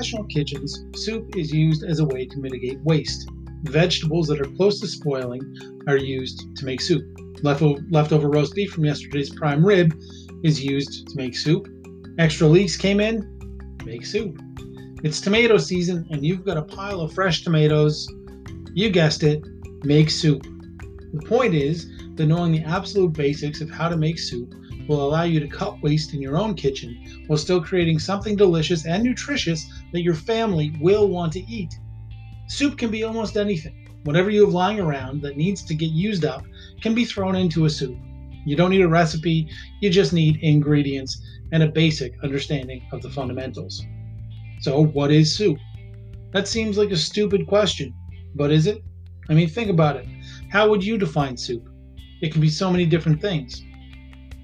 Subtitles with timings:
[0.00, 3.28] professional kitchens, soup is used as a way to mitigate waste.
[3.64, 5.42] Vegetables that are close to spoiling
[5.88, 7.04] are used to make soup.
[7.42, 9.94] Leftover, leftover roast beef from yesterday's prime rib
[10.42, 11.68] is used to make soup.
[12.18, 13.28] Extra leeks came in,
[13.84, 14.40] make soup.
[15.04, 18.08] It's tomato season and you've got a pile of fresh tomatoes.
[18.72, 19.44] You guessed it,
[19.84, 20.44] make soup.
[21.12, 24.54] The point is that knowing the absolute basics of how to make soup
[24.90, 28.86] will allow you to cut waste in your own kitchen while still creating something delicious
[28.86, 31.78] and nutritious that your family will want to eat.
[32.48, 33.88] Soup can be almost anything.
[34.02, 36.44] Whatever you have lying around that needs to get used up
[36.82, 37.96] can be thrown into a soup.
[38.44, 39.48] You don't need a recipe,
[39.80, 41.22] you just need ingredients
[41.52, 43.84] and a basic understanding of the fundamentals.
[44.60, 45.58] So, what is soup?
[46.32, 47.94] That seems like a stupid question,
[48.34, 48.82] but is it?
[49.28, 50.06] I mean, think about it.
[50.48, 51.68] How would you define soup?
[52.22, 53.62] It can be so many different things.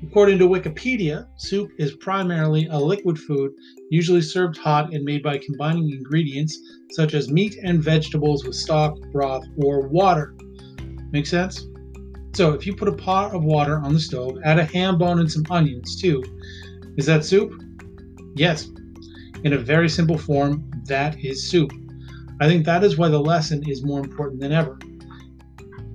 [0.02, 3.52] According to Wikipedia, soup is primarily a liquid food,
[3.90, 6.59] usually served hot and made by combining ingredients
[6.90, 10.34] such as meat and vegetables with stock, broth, or water.
[11.12, 11.66] Make sense?
[12.34, 15.18] So, if you put a pot of water on the stove, add a ham bone
[15.18, 16.23] and some onions too,
[16.99, 17.52] is that soup?
[18.34, 18.68] Yes,
[19.45, 21.73] in a very simple form, that is soup.
[22.40, 24.78] I think that is why the lesson is more important than ever.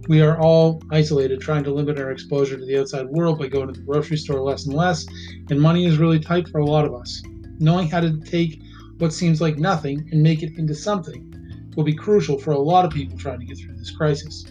[0.08, 3.68] We are all isolated, trying to limit our exposure to the outside world by going
[3.68, 5.06] to the grocery store less and less,
[5.50, 7.22] and money is really tight for a lot of us.
[7.60, 8.62] Knowing how to take
[8.98, 11.28] what seems like nothing and make it into something
[11.76, 14.46] will be crucial for a lot of people trying to get through this crisis.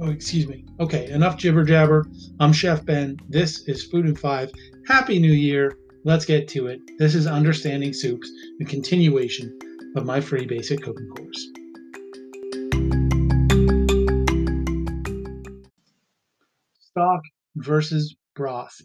[0.00, 0.64] Oh, excuse me.
[0.80, 2.06] Okay, enough jibber jabber.
[2.38, 3.18] I'm Chef Ben.
[3.28, 4.50] This is Food in Five.
[4.86, 5.78] Happy New Year.
[6.04, 6.80] Let's get to it.
[6.98, 9.58] This is Understanding Soups, a continuation
[9.96, 11.48] of my free basic cooking course.
[16.96, 17.20] Stock
[17.56, 18.80] versus broth.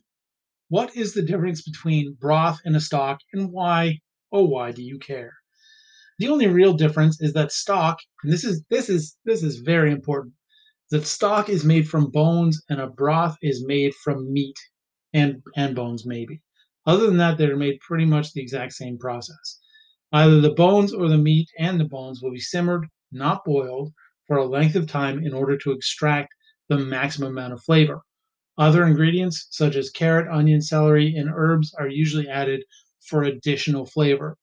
[0.68, 4.00] What is the difference between broth and a stock, and why,
[4.34, 5.32] oh, why do you care?
[6.20, 9.94] The only real difference is that stock, and this is this is this is very
[9.94, 10.34] important,
[10.90, 14.60] that stock is made from bones and a broth is made from meat
[15.14, 16.42] and and bones maybe.
[16.86, 19.62] Other than that, they're made pretty much the exact same process.
[20.12, 23.94] Either the bones or the meat and the bones will be simmered, not boiled,
[24.28, 26.34] for a length of time in order to extract
[26.72, 28.02] the maximum amount of flavor.
[28.58, 32.64] Other ingredients, such as carrot, onion, celery, and herbs, are usually added
[33.02, 34.38] for additional flavor.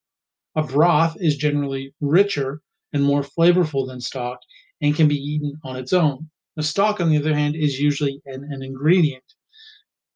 [0.55, 2.61] A broth is generally richer
[2.93, 4.41] and more flavorful than stock
[4.83, 6.29] and can be eaten on its own.
[6.59, 9.25] A stock, on the other hand, is usually an, an ingredient.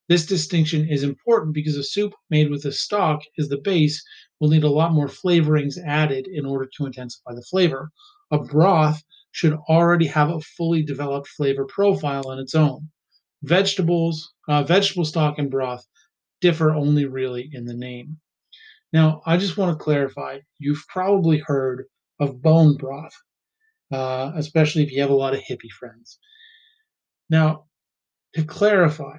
[0.08, 4.04] This distinction is important because a soup made with a stock as the base
[4.38, 7.90] will need a lot more flavorings added in order to intensify the flavor.
[8.30, 9.02] A broth
[9.32, 12.90] should already have a fully developed flavor profile on its own.
[13.42, 15.86] Vegetables, uh, vegetable stock and broth
[16.40, 18.20] differ only really in the name.
[18.92, 21.86] Now, I just want to clarify you've probably heard
[22.20, 23.14] of bone broth,
[23.90, 26.18] uh, especially if you have a lot of hippie friends.
[27.30, 27.64] Now,
[28.34, 29.16] to clarify,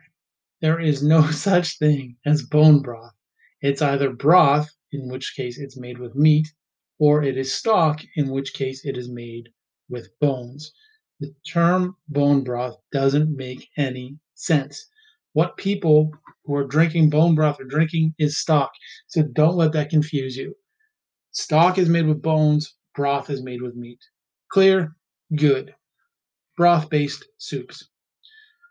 [0.62, 3.14] there is no such thing as bone broth.
[3.62, 6.54] It's either broth, in which case it's made with meat,
[7.00, 9.50] or it is stock, in which case it is made
[9.94, 10.74] with bones.
[11.22, 14.86] The term bone broth doesn't make any sense.
[15.32, 16.12] What people
[16.44, 18.72] who are drinking bone broth are drinking is stock.
[19.08, 20.54] So don't let that confuse you.
[21.32, 24.00] Stock is made with bones, broth is made with meat.
[24.52, 24.96] Clear?
[25.36, 25.74] Good.
[26.58, 27.88] Broth based soups.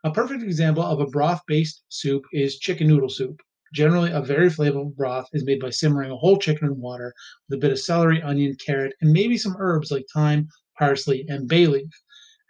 [0.05, 3.41] A perfect example of a broth-based soup is chicken noodle soup.
[3.73, 7.15] Generally, a very flavorful broth is made by simmering a whole chicken in water
[7.49, 10.49] with a bit of celery, onion, carrot, and maybe some herbs like thyme,
[10.83, 11.89] parsley, and bay leaf.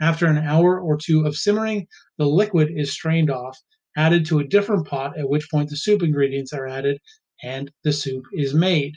[0.00, 3.58] After an hour or two of simmering, the liquid is strained off,
[3.94, 6.98] added to a different pot, at which point the soup ingredients are added,
[7.42, 8.94] and the soup is made.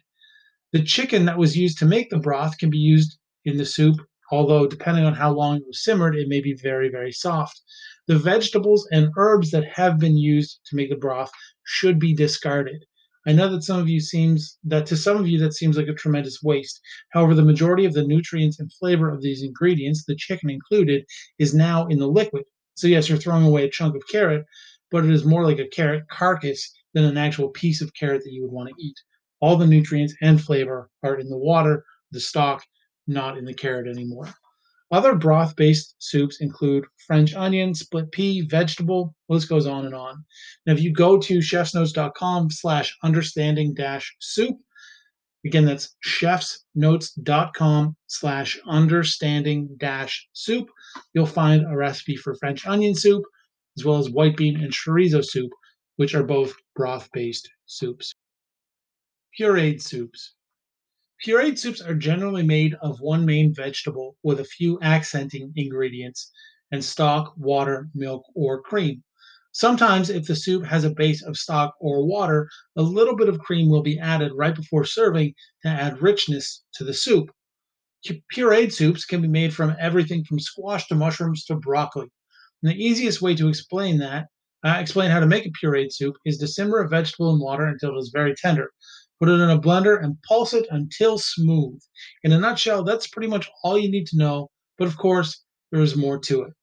[0.71, 3.97] The chicken that was used to make the broth can be used in the soup,
[4.31, 7.61] although depending on how long it was simmered, it may be very, very soft.
[8.07, 11.31] The vegetables and herbs that have been used to make the broth
[11.65, 12.85] should be discarded.
[13.27, 15.87] I know that some of you seems that to some of you that seems like
[15.87, 16.79] a tremendous waste.
[17.09, 21.05] However, the majority of the nutrients and flavor of these ingredients, the chicken included,
[21.39, 22.43] is now in the liquid.
[22.75, 24.45] So yes, you're throwing away a chunk of carrot,
[24.91, 28.31] but it is more like a carrot carcass than an actual piece of carrot that
[28.31, 28.95] you would want to eat.
[29.39, 32.63] All the nutrients and flavor are in the water, the stock,
[33.07, 34.29] not in the carrot anymore.
[34.95, 40.23] Other broth based soups include French onion, split pea, vegetable, list goes on and on.
[40.65, 44.55] Now, if you go to chefsnotes.com slash understanding dash soup,
[45.45, 50.69] again, that's chefsnotes.com slash understanding dash soup,
[51.13, 53.25] you'll find a recipe for French onion soup,
[53.77, 55.51] as well as white bean and chorizo soup,
[55.97, 58.13] which are both broth based soups.
[59.37, 60.35] Pureed soups.
[61.23, 66.31] Pureed soups are generally made of one main vegetable with a few accenting ingredients
[66.71, 69.03] and stock, water, milk, or cream.
[69.51, 73.39] Sometimes, if the soup has a base of stock or water, a little bit of
[73.39, 75.33] cream will be added right before serving
[75.63, 77.29] to add richness to the soup.
[78.33, 82.07] Pureed soups can be made from everything from squash to mushrooms to broccoli.
[82.61, 84.27] And the easiest way to explain that,
[84.65, 87.65] uh, explain how to make a pureed soup, is to simmer a vegetable in water
[87.65, 88.69] until it is very tender.
[89.19, 91.79] Put it in a blender and pulse it until smooth.
[92.23, 95.81] In a nutshell, that's pretty much all you need to know, but of course, there
[95.81, 96.53] is more to it.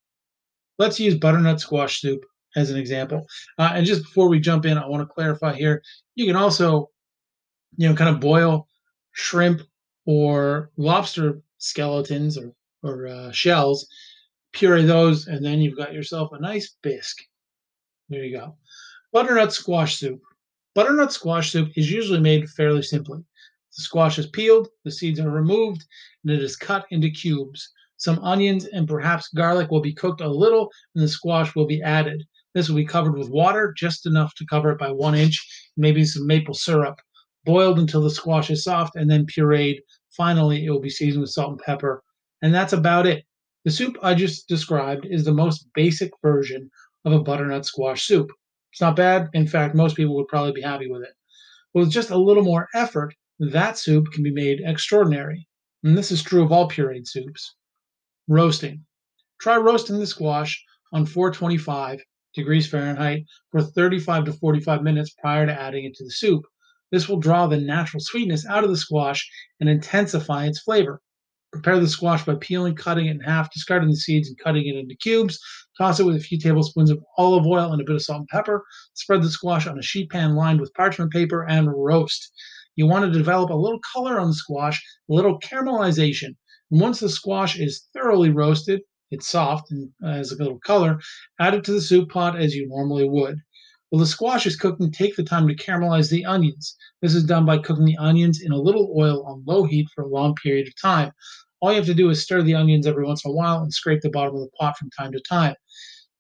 [0.79, 2.25] Let's use butternut squash soup
[2.57, 3.27] as an example.
[3.59, 5.83] Uh, and just before we jump in, I want to clarify here
[6.15, 6.91] you can also,
[7.77, 8.67] you know, kind of boil
[9.13, 9.63] shrimp
[10.07, 12.53] or lobster skeletons or,
[12.83, 13.87] or uh, shells,
[14.53, 17.23] puree those, and then you've got yourself a nice bisque.
[18.09, 18.57] There you go.
[19.13, 20.21] Butternut squash soup.
[20.75, 23.19] Butternut squash soup is usually made fairly simply.
[23.19, 25.85] The squash is peeled, the seeds are removed,
[26.25, 27.71] and it is cut into cubes.
[27.99, 31.83] Some onions and perhaps garlic will be cooked a little, and the squash will be
[31.83, 32.25] added.
[32.55, 35.47] This will be covered with water, just enough to cover it by one inch,
[35.77, 36.99] maybe some maple syrup
[37.45, 39.81] boiled until the squash is soft, and then pureed.
[40.17, 42.03] Finally, it will be seasoned with salt and pepper.
[42.41, 43.25] And that's about it.
[43.65, 46.71] The soup I just described is the most basic version
[47.05, 48.31] of a butternut squash soup.
[48.73, 49.29] It's not bad.
[49.35, 51.13] In fact, most people would probably be happy with it.
[51.75, 55.47] With just a little more effort, that soup can be made extraordinary.
[55.83, 57.55] And this is true of all pureed soups.
[58.29, 58.87] Roasting.
[59.41, 62.01] Try roasting the squash on 425
[62.35, 66.43] degrees Fahrenheit for 35 to 45 minutes prior to adding it to the soup.
[66.91, 69.29] This will draw the natural sweetness out of the squash
[69.61, 71.03] and intensify its flavor.
[71.53, 74.77] Prepare the squash by peeling, cutting it in half, discarding the seeds, and cutting it
[74.77, 75.39] into cubes.
[75.77, 78.29] Toss it with a few tablespoons of olive oil and a bit of salt and
[78.29, 78.65] pepper.
[78.95, 82.33] Spread the squash on a sheet pan lined with parchment paper and roast.
[82.75, 86.37] You want to develop a little color on the squash, a little caramelization.
[86.71, 90.99] And once the squash is thoroughly roasted, it's soft and uh, has a little color,
[91.39, 93.37] add it to the soup pot as you normally would.
[93.93, 96.79] While the squash is cooking, take the time to caramelize the onions.
[97.03, 100.03] This is done by cooking the onions in a little oil on low heat for
[100.03, 101.13] a long period of time.
[101.61, 103.71] All you have to do is stir the onions every once in a while and
[103.71, 105.55] scrape the bottom of the pot from time to time.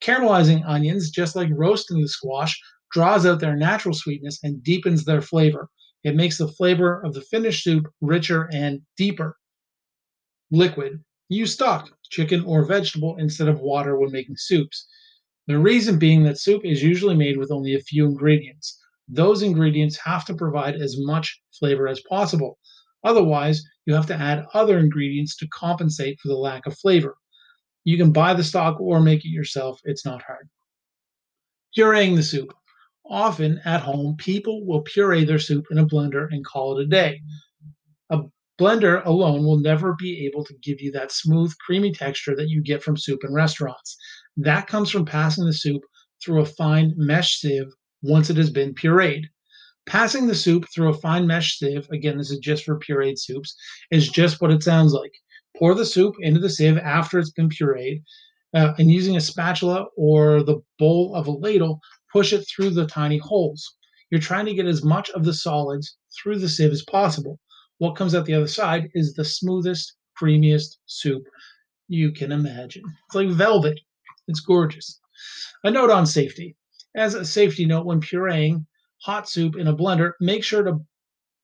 [0.02, 2.60] Caramelizing onions, just like roasting the squash,
[2.90, 5.70] draws out their natural sweetness and deepens their flavor.
[6.04, 9.38] It makes the flavor of the finished soup richer and deeper.
[10.50, 11.02] Liquid.
[11.30, 14.86] Use stock, chicken, or vegetable instead of water when making soups.
[15.48, 18.78] The reason being that soup is usually made with only a few ingredients.
[19.08, 22.58] Those ingredients have to provide as much flavor as possible.
[23.04, 27.16] Otherwise, you have to add other ingredients to compensate for the lack of flavor.
[27.84, 30.48] You can buy the stock or make it yourself, it's not hard.
[31.76, 32.54] Pureeing the soup.
[33.04, 36.86] Often at home, people will puree their soup in a blender and call it a
[36.86, 37.20] day.
[38.10, 38.20] A
[38.60, 42.62] blender alone will never be able to give you that smooth, creamy texture that you
[42.62, 43.96] get from soup in restaurants.
[44.36, 45.82] That comes from passing the soup
[46.24, 47.70] through a fine mesh sieve
[48.02, 49.24] once it has been pureed.
[49.86, 53.54] Passing the soup through a fine mesh sieve, again, this is just for pureed soups,
[53.90, 55.12] is just what it sounds like.
[55.56, 58.02] Pour the soup into the sieve after it's been pureed,
[58.54, 61.80] uh, and using a spatula or the bowl of a ladle,
[62.12, 63.76] push it through the tiny holes.
[64.10, 67.38] You're trying to get as much of the solids through the sieve as possible.
[67.78, 71.24] What comes out the other side is the smoothest, creamiest soup
[71.88, 72.84] you can imagine.
[73.06, 73.80] It's like velvet.
[74.28, 75.00] It's gorgeous.
[75.64, 76.56] A note on safety.
[76.94, 78.66] As a safety note, when pureeing
[79.02, 80.80] hot soup in a blender, make sure to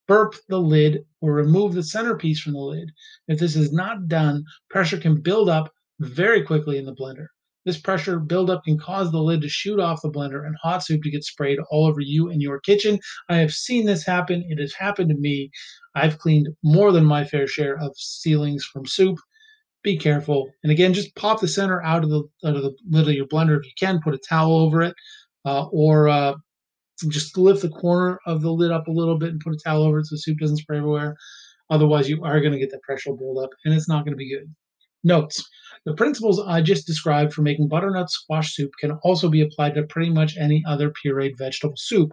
[0.07, 2.91] burp the lid or remove the centerpiece from the lid.
[3.29, 7.27] If this is not done, pressure can build up very quickly in the blender.
[7.65, 11.03] This pressure buildup can cause the lid to shoot off the blender and hot soup
[11.03, 12.99] to get sprayed all over you and your kitchen.
[13.29, 14.47] I have seen this happen.
[14.49, 15.51] It has happened to me.
[15.95, 19.19] I've cleaned more than my fair share of ceilings from soup
[19.83, 20.51] be careful.
[20.63, 23.27] And again, just pop the center out of the out of the lid of your
[23.27, 24.01] blender if you can.
[24.01, 24.95] Put a towel over it,
[25.45, 26.35] uh, or uh,
[27.09, 29.83] just lift the corner of the lid up a little bit and put a towel
[29.83, 31.17] over it so soup doesn't spray everywhere.
[31.71, 34.33] Otherwise, you are going to get that pressure buildup, and it's not going to be
[34.33, 34.53] good.
[35.05, 35.47] Notes:
[35.85, 39.85] The principles I just described for making butternut squash soup can also be applied to
[39.85, 42.13] pretty much any other pureed vegetable soup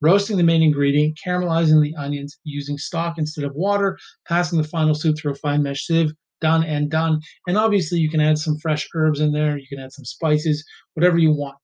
[0.00, 4.94] roasting the main ingredient, caramelizing the onions, using stock instead of water, passing the final
[4.94, 7.20] soup through a fine mesh sieve, done and done.
[7.46, 10.64] And obviously, you can add some fresh herbs in there, you can add some spices,
[10.94, 11.56] whatever you want.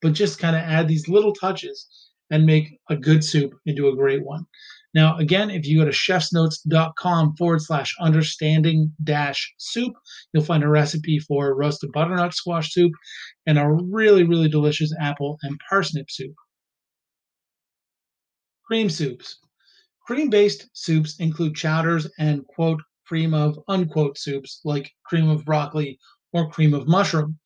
[0.00, 1.86] But just kind of add these little touches
[2.30, 4.46] and make a good soup into a great one.
[4.94, 9.94] Now, again, if you go to chefsnotes.com forward slash understanding dash soup,
[10.32, 12.92] you'll find a recipe for roasted butternut squash soup
[13.46, 16.34] and a really, really delicious apple and parsnip soup.
[18.66, 19.38] Cream soups.
[20.06, 25.98] Cream based soups include chowders and quote cream of unquote soups like cream of broccoli
[26.32, 27.38] or cream of mushroom.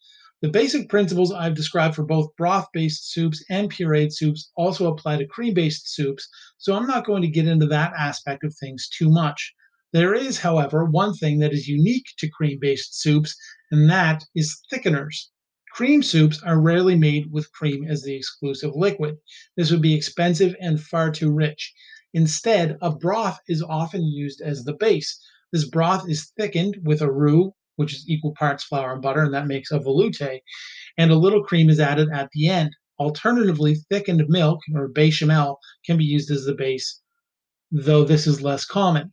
[0.43, 5.17] The basic principles I've described for both broth based soups and pureed soups also apply
[5.17, 8.89] to cream based soups, so I'm not going to get into that aspect of things
[8.89, 9.55] too much.
[9.93, 13.35] There is, however, one thing that is unique to cream based soups,
[13.71, 15.31] and that is thickeners.
[15.73, 19.17] Cream soups are rarely made with cream as the exclusive liquid.
[19.57, 21.73] This would be expensive and far too rich.
[22.13, 25.19] Instead, a broth is often used as the base.
[25.53, 29.35] This broth is thickened with a roux, which is equal parts flour and butter, and
[29.35, 30.41] that makes a velouté,
[30.99, 32.75] and a little cream is added at the end.
[32.99, 37.01] Alternatively, thickened milk or bechamel can be used as the base,
[37.71, 39.13] though this is less common.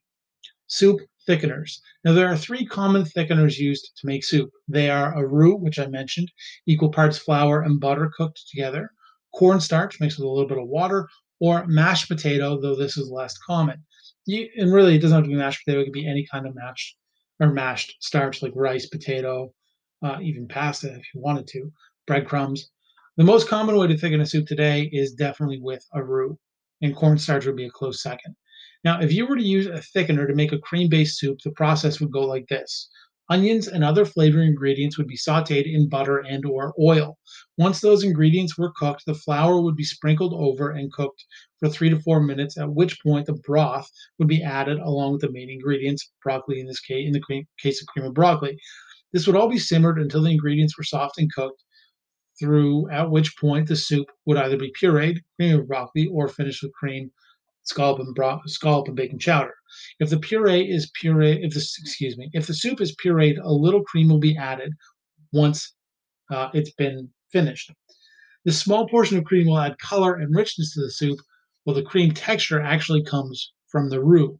[0.67, 1.79] Soup thickeners.
[2.03, 4.49] Now, there are three common thickeners used to make soup.
[4.67, 6.31] They are a roux, which I mentioned,
[6.65, 8.89] equal parts flour and butter cooked together,
[9.35, 11.07] cornstarch mixed with a little bit of water,
[11.39, 13.83] or mashed potato, though this is less common.
[14.25, 16.47] You, and really, it doesn't have to be mashed potato, it could be any kind
[16.47, 16.97] of mashed
[17.39, 19.53] or mashed starch like rice, potato,
[20.03, 21.71] uh, even pasta if you wanted to,
[22.07, 22.69] breadcrumbs.
[23.17, 26.37] The most common way to thicken a soup today is definitely with a roux,
[26.81, 28.35] and cornstarch would be a close second.
[28.83, 31.51] Now, if you were to use a thickener to make a cream based soup, the
[31.51, 32.89] process would go like this
[33.33, 37.17] Onions and other flavoring ingredients would be sauteed in butter and or oil.
[37.57, 41.25] Once those ingredients were cooked, the flour would be sprinkled over and cooked
[41.59, 45.21] for 3 to 4 minutes at which point the broth would be added along with
[45.21, 48.55] the main ingredients, broccoli in this case in the case of cream of broccoli.
[49.11, 51.63] This would all be simmered until the ingredients were soft and cooked
[52.39, 56.61] through at which point the soup would either be pureed, cream of broccoli, or finished
[56.61, 57.11] with cream
[57.63, 59.55] scallop and bro- scallop and bacon chowder.
[59.99, 63.51] If the puree is puree, if the excuse me, if the soup is pureed, a
[63.51, 64.73] little cream will be added
[65.31, 65.73] once
[66.31, 67.71] uh, it's been finished.
[68.45, 71.19] This small portion of cream will add color and richness to the soup,
[71.63, 74.39] while the cream texture actually comes from the roux.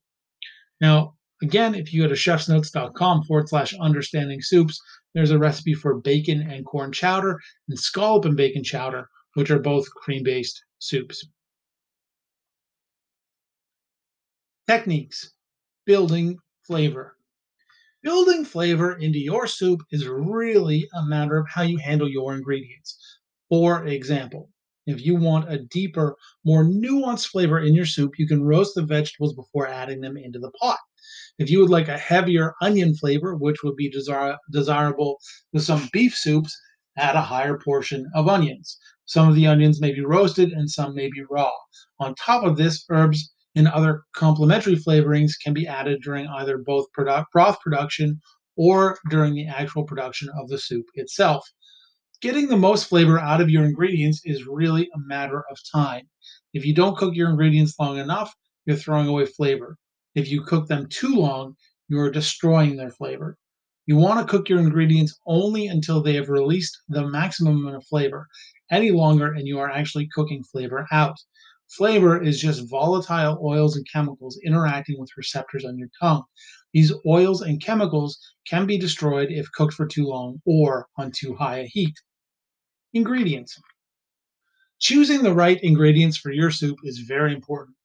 [0.81, 4.79] Now, again, if you go to chefsnotes.com forward slash understanding soups,
[5.13, 9.59] there's a recipe for bacon and corn chowder and scallop and bacon chowder, which are
[9.59, 11.25] both cream based soups.
[14.65, 15.33] Techniques
[15.85, 17.17] building flavor.
[18.01, 22.97] Building flavor into your soup is really a matter of how you handle your ingredients.
[23.49, 24.49] For example,
[24.85, 26.15] if you want a deeper,
[26.45, 30.39] more nuanced flavor in your soup, you can roast the vegetables before adding them into
[30.39, 30.79] the pot.
[31.39, 35.19] If you would like a heavier onion flavor, which would be desir- desirable
[35.51, 36.57] with some beef soups,
[36.95, 38.77] add a higher portion of onions.
[39.03, 41.51] Some of the onions may be roasted and some may be raw.
[41.99, 46.91] On top of this, herbs and other complementary flavorings can be added during either both
[46.91, 48.19] product, broth production
[48.55, 51.47] or during the actual production of the soup itself.
[52.21, 56.07] Getting the most flavor out of your ingredients is really a matter of time.
[56.53, 58.33] If you don't cook your ingredients long enough,
[58.65, 59.77] you're throwing away flavor.
[60.15, 61.55] If you cook them too long,
[61.89, 63.37] you are destroying their flavor.
[63.85, 67.85] You want to cook your ingredients only until they have released the maximum amount of
[67.85, 68.27] flavor.
[68.71, 71.17] Any longer, and you are actually cooking flavor out.
[71.69, 76.23] Flavor is just volatile oils and chemicals interacting with receptors on your tongue.
[76.73, 81.35] These oils and chemicals can be destroyed if cooked for too long or on too
[81.35, 81.95] high a heat.
[82.93, 83.59] Ingredients
[84.79, 87.77] Choosing the right ingredients for your soup is very important.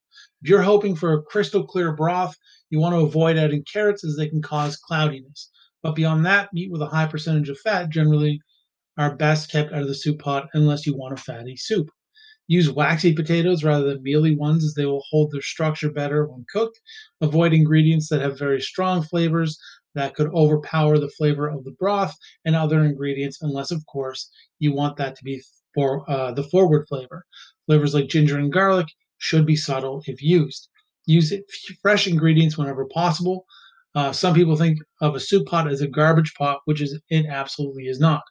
[0.43, 2.37] If you're hoping for a crystal clear broth,
[2.71, 5.51] you want to avoid adding carrots as they can cause cloudiness.
[5.83, 8.41] But beyond that, meat with a high percentage of fat generally
[8.97, 11.89] are best kept out of the soup pot unless you want a fatty soup.
[12.49, 16.47] Use waxy potatoes rather than mealy ones as they will hold their structure better when
[16.50, 16.81] cooked.
[17.21, 19.59] Avoid ingredients that have very strong flavors
[19.95, 24.73] that could overpower the flavor of the broth and other ingredients, unless, of course, you
[24.73, 25.43] want that to be
[25.75, 27.25] for uh, the forward flavor.
[27.67, 28.87] Flavors like ginger and garlic
[29.19, 30.69] should be subtle if used.
[31.07, 31.33] Use
[31.83, 33.45] fresh ingredients whenever possible.
[33.95, 37.26] Uh, some people think of a soup pot as a garbage pot, which is it
[37.26, 38.23] absolutely is not.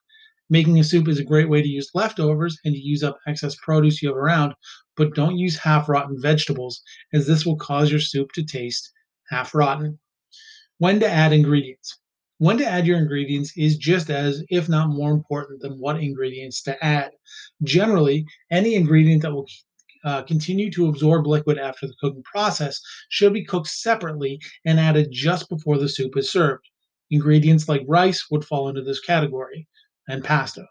[0.49, 3.55] Making a soup is a great way to use leftovers and to use up excess
[3.55, 4.53] produce you have around,
[4.95, 6.81] but don't use half rotten vegetables,
[7.13, 8.93] as this will cause your soup to taste
[9.29, 9.99] half rotten.
[10.77, 11.99] When to add ingredients.
[12.37, 16.61] When to add your ingredients is just as, if not more important than what ingredients
[16.63, 17.11] to add.
[17.63, 19.47] Generally, any ingredient that will
[20.05, 25.09] uh, continue to absorb liquid after the cooking process should be cooked separately and added
[25.11, 26.63] just before the soup is served.
[27.09, 29.67] Ingredients like rice would fall into this category
[30.07, 30.65] and pasta.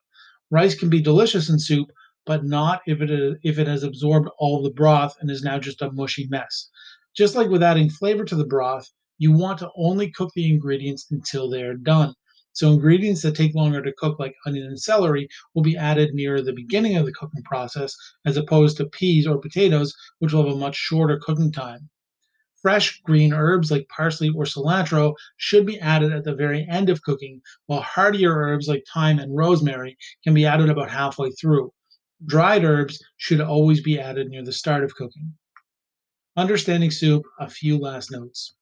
[0.51, 1.91] Rice can be delicious in soup,
[2.25, 5.83] but not if it if it has absorbed all the broth and is now just
[5.83, 6.71] a mushy mess.
[7.17, 11.07] Just like with adding flavor to the broth, you want to only cook the ingredients
[11.11, 12.15] until they are done.
[12.53, 16.41] So ingredients that take longer to cook, like onion and celery, will be added near
[16.41, 20.55] the beginning of the cooking process, as opposed to peas or potatoes, which will have
[20.55, 21.91] a much shorter cooking time.
[22.67, 27.01] Fresh green herbs like parsley or cilantro should be added at the very end of
[27.03, 31.73] cooking, while hardier herbs like thyme and rosemary can be added about halfway through.
[32.27, 35.33] Dried herbs should always be added near the start of cooking.
[36.37, 38.57] Understanding soup, a few last notes.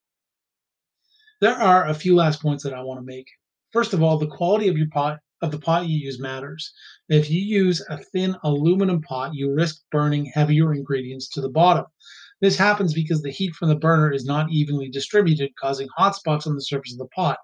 [1.40, 3.28] There are a few last points that I want to make.
[3.72, 6.74] First of all, the quality of your pot of the pot you use matters.
[7.08, 11.86] If you use a thin aluminum pot, you risk burning heavier ingredients to the bottom.
[12.40, 16.46] This happens because the heat from the burner is not evenly distributed, causing hot spots
[16.46, 17.38] on the surface of the pot.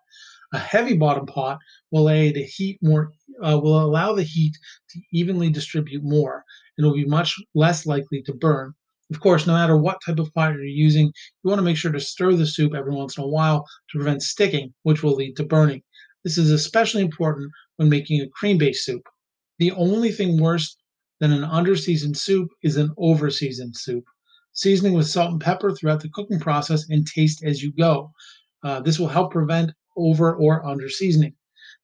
[0.52, 1.58] A heavy bottom pot
[1.92, 4.58] will allow the heat more uh, will allow the heat
[4.90, 6.44] to evenly distribute more
[6.76, 8.74] and will be much less likely to burn.
[9.12, 11.92] Of course, no matter what type of pot you're using, you want to make sure
[11.92, 15.36] to stir the soup every once in a while to prevent sticking, which will lead
[15.36, 15.82] to burning.
[16.24, 19.08] This is especially important when making a cream-based soup.
[19.58, 20.76] The only thing worse
[21.20, 24.04] than an under-seasoned soup is an over-seasoned soup
[24.52, 28.12] seasoning with salt and pepper throughout the cooking process, and taste as you go.
[28.62, 31.34] Uh, this will help prevent over or under seasoning.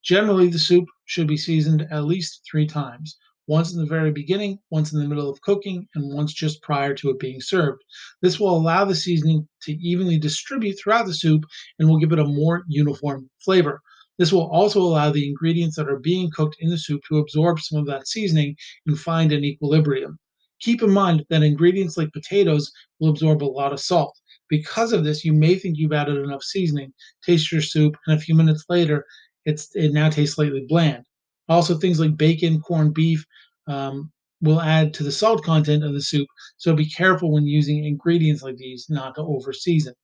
[0.03, 3.17] Generally, the soup should be seasoned at least three times
[3.49, 6.95] once in the very beginning, once in the middle of cooking, and once just prior
[6.95, 7.83] to it being served.
[8.21, 11.45] This will allow the seasoning to evenly distribute throughout the soup
[11.79, 13.81] and will give it a more uniform flavor.
[14.19, 17.61] This will also allow the ingredients that are being cooked in the soup to absorb
[17.61, 18.57] some of that seasoning
[18.87, 20.19] and find an equilibrium.
[20.61, 22.71] Keep in mind that ingredients like potatoes
[23.01, 24.19] will absorb a lot of salt.
[24.49, 26.93] Because of this, you may think you've added enough seasoning,
[27.25, 29.05] taste your soup, and a few minutes later,
[29.45, 31.05] it's it now tastes slightly bland.
[31.49, 33.25] Also, things like bacon, corned beef
[33.67, 37.85] um, will add to the salt content of the soup, so be careful when using
[37.85, 39.95] ingredients like these not to over season.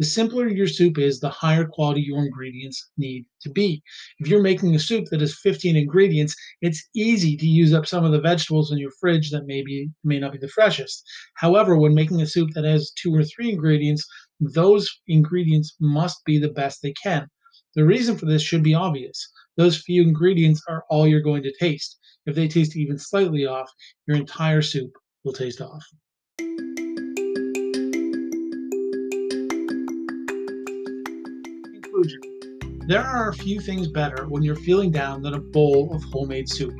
[0.00, 3.82] The simpler your soup is, the higher quality your ingredients need to be.
[4.18, 8.06] If you're making a soup that has 15 ingredients, it's easy to use up some
[8.06, 11.04] of the vegetables in your fridge that maybe may not be the freshest.
[11.34, 14.06] However, when making a soup that has two or three ingredients,
[14.40, 17.28] those ingredients must be the best they can.
[17.74, 19.30] The reason for this should be obvious.
[19.58, 21.98] Those few ingredients are all you're going to taste.
[22.24, 23.70] If they taste even slightly off,
[24.06, 24.92] your entire soup
[25.24, 25.84] will taste off.
[32.86, 36.48] There are a few things better when you're feeling down than a bowl of homemade
[36.48, 36.74] soup.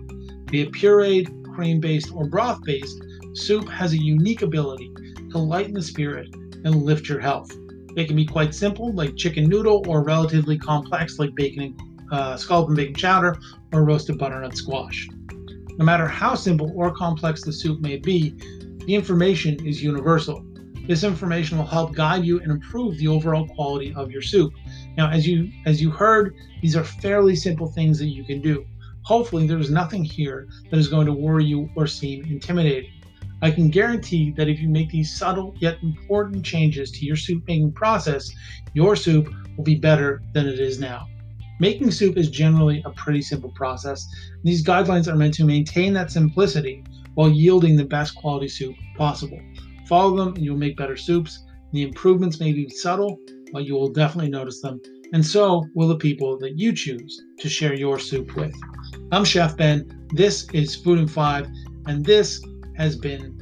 [0.46, 3.00] Be it pureed, cream based, or broth based,
[3.34, 4.92] soup has a unique ability
[5.30, 7.50] to lighten the spirit and lift your health.
[7.96, 11.80] It can be quite simple, like chicken noodle, or relatively complex, like bacon and
[12.12, 13.38] uh, scallop and bacon chowder,
[13.72, 15.08] or roasted butternut squash.
[15.78, 18.34] No matter how simple or complex the soup may be,
[18.86, 20.44] the information is universal.
[20.90, 24.52] This information will help guide you and improve the overall quality of your soup.
[24.96, 28.66] Now, as you as you heard, these are fairly simple things that you can do.
[29.02, 32.90] Hopefully, there's nothing here that is going to worry you or seem intimidating.
[33.40, 37.44] I can guarantee that if you make these subtle yet important changes to your soup
[37.46, 38.28] making process,
[38.74, 41.06] your soup will be better than it is now.
[41.60, 44.08] Making soup is generally a pretty simple process.
[44.42, 46.82] These guidelines are meant to maintain that simplicity
[47.14, 49.38] while yielding the best quality soup possible.
[49.90, 51.44] Follow them and you'll make better soups.
[51.72, 53.18] The improvements may be subtle,
[53.52, 54.80] but you will definitely notice them,
[55.12, 58.54] and so will the people that you choose to share your soup with.
[59.10, 60.06] I'm Chef Ben.
[60.14, 61.48] This is Food in Five,
[61.88, 62.40] and this
[62.76, 63.36] has been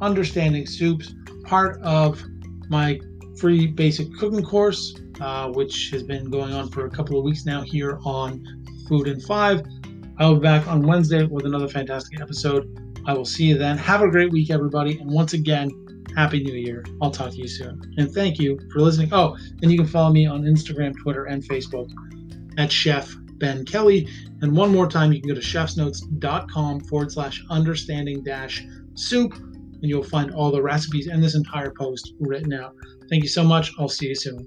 [0.00, 1.12] Understanding Soups,
[1.44, 2.24] part of
[2.70, 2.98] my
[3.38, 7.44] free basic cooking course, uh, which has been going on for a couple of weeks
[7.44, 8.42] now here on
[8.88, 9.60] Food in Five.
[10.18, 12.74] I'll be back on Wednesday with another fantastic episode.
[13.06, 13.76] I will see you then.
[13.76, 14.98] Have a great week, everybody.
[14.98, 15.70] And once again,
[16.16, 16.84] Happy New Year.
[17.00, 17.80] I'll talk to you soon.
[17.96, 19.08] And thank you for listening.
[19.12, 21.90] Oh, and you can follow me on Instagram, Twitter, and Facebook
[22.58, 24.08] at Chef Ben Kelly.
[24.42, 29.82] And one more time, you can go to chefsnotes.com forward slash understanding dash soup, and
[29.82, 32.74] you'll find all the recipes and this entire post written out.
[33.08, 33.72] Thank you so much.
[33.78, 34.46] I'll see you soon.